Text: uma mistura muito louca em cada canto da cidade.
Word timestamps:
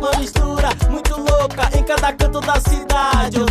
uma 0.00 0.18
mistura 0.18 0.68
muito 0.88 1.14
louca 1.14 1.68
em 1.78 1.82
cada 1.84 2.12
canto 2.12 2.40
da 2.40 2.58
cidade. 2.60 3.49